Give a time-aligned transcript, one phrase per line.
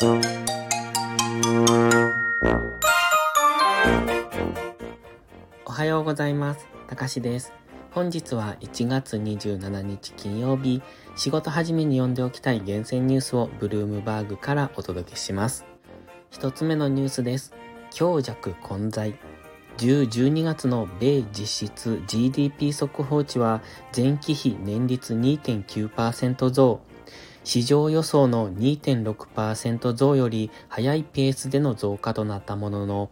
[0.00, 0.06] お
[5.72, 6.68] はようございます。
[6.86, 7.52] たかしです。
[7.90, 10.82] 本日は1月27日金曜日、
[11.16, 15.66] 仕事始めに読んでおきたい厳選ニュースをブルームバーグからお届けします。
[16.30, 17.52] 一つ目のニュースです。
[17.90, 19.18] 強弱混在。
[19.78, 23.62] 10、12月の米実質 GDP 速報値は
[23.96, 26.87] 前期比年率2.9%増。
[27.48, 33.10] 市場予想の2.6%増より早いペースでの増加となったものの、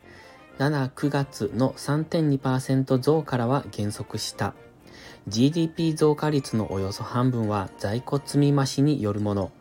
[0.59, 4.53] 7、9月の3.2%増からは減速した。
[5.27, 9.53] GDP 増加率のおよそ半分は在庫積み増しによるもの。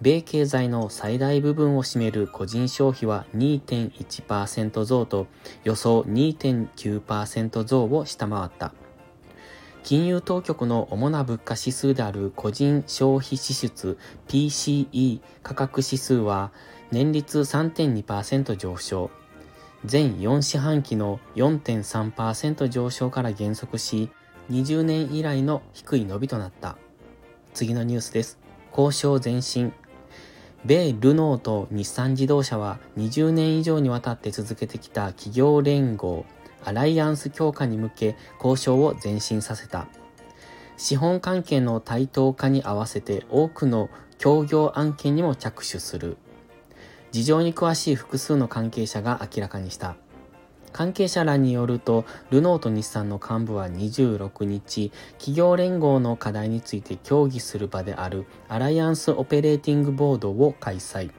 [0.00, 5.26] 米経済の最大部分を占める個人消費は2.1%増と
[5.62, 8.72] 予想2.9%増を下回った。
[9.82, 16.52] 金融当局の主な物価指数である個人消費支出 PCE 価格指数は
[16.90, 19.10] 年率3.2%上昇。
[19.84, 24.10] 全4四半期の4.3%上昇から減速し、
[24.50, 26.76] 20年以来の低い伸びとなった。
[27.52, 28.38] 次のニュースです。
[28.70, 29.72] 交渉前進。
[30.64, 36.24] 米ルノーと日産自動車は20年以上にわたって続けてきた企業連合、
[36.64, 39.86] アライアンス強化に向け交渉を前進させた。
[40.76, 46.16] 資本関係の対等化に合わせて多くの協業案件にも着手する。
[47.10, 49.96] 事情に詳しい複数の関係者が明らかにした。
[50.72, 61.10] 関係者らによると、ルノーと日産の幹部は26日、企業連合の課題について協議する場であるアライアンスオペレーティングボードを開催。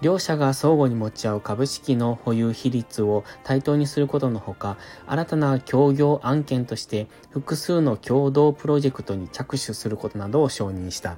[0.00, 11.16] 両社が相互に持ち合う株式の保有比率を対等にすることのほか、新たな協業案件として複数の共同プロジェクトに着手することなどを承認した。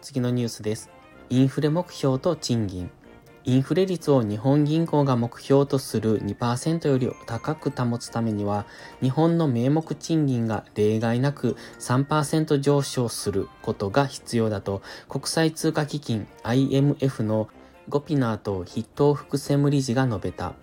[0.00, 0.90] 次のニュースです。
[1.28, 2.90] インフレ目標と賃金。
[3.44, 8.66] インフレ率を日本銀行が目標とする2%より高く保つためには、
[9.00, 17.48] 日本の名目賃金が例外なく3%上昇することが必要だと、国際通貨基金 IMF の
[17.88, 20.54] ゴピナーと筆頭副専務理事が述べた。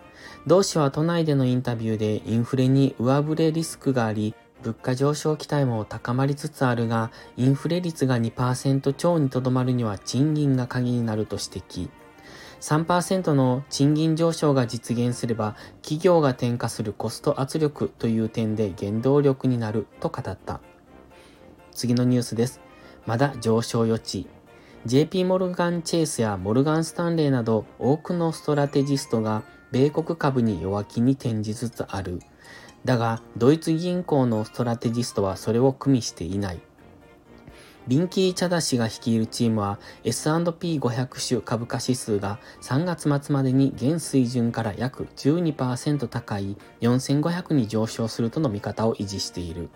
[0.46, 11.90] 同氏は都内でのインタビューでインフレに上振れリスクがあり、物価上昇期待も高まりつつあるが、インフレ率が2%超にとどまるには賃金が鍵になると指摘。
[12.62, 20.62] 3%の賃金上昇が実現すれば、企業が転嫁するコスト圧力という点で原動力になると語った。
[21.72, 22.62] 次のニュースです。
[23.06, 24.28] まだ上昇余地。
[24.86, 29.42] JP モルガン・チェイスやモルガン・スタンレーなど多くのストラテジストが
[29.72, 32.20] 米国株に弱気に転じつつある。
[32.84, 36.60] だが、ドイツ銀行のストラテジストはそれを組みしていない。
[37.88, 49.70] ビンキー・チャダ氏が率いるチームは S&P500 種株価指数が3月末までに現水準から約12%高い4500に上昇するとの見方を維持している。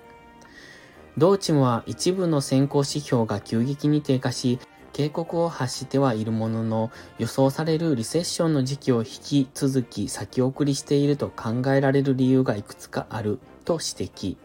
[1.17, 4.59] 同チームは一部の先行指標が急激に低下し、
[4.93, 14.37] 警告を発してはいるものの、予想されるリセッションの時期を引き続き先送りしていると考えられる理由がいくつかあると指摘。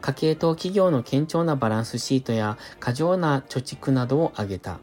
[0.00, 4.78] 家計と企業の堅調なバランスシートや過剰な貯蓄などを挙げた。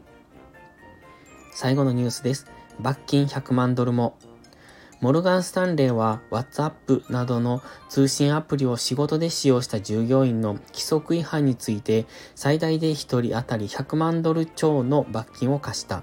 [1.52, 2.46] 最後のニュースです。
[2.80, 4.16] 罰金100万ドルも。
[5.00, 16.02] モルガン・スタンレーは WhatsApp などの通信アプリを仕事で使用した従業員の規則違反について最大で1人当たり100万ドル超の罰金を課した。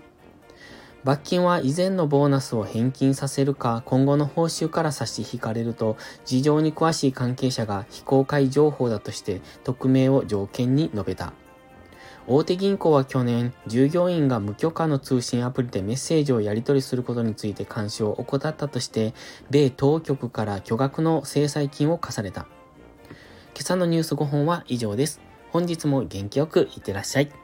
[1.04, 11.34] 罰金は以前のボーナスを返金させるか今後の報酬から差し引かれると事情に詳しい関係者が非公開情報だとして匿名を条件に述べた。
[12.26, 19.14] 大手銀行は去年、従業員が無許可の通信アプリでメッセージをやり取りすることについて監視を怠ったとして、
[19.50, 22.48] 米当局から巨額の制裁金を課された。
[23.54, 25.20] 今朝のニュース5本は以上です。
[25.52, 27.43] 本日も元気よくいってらっしゃい。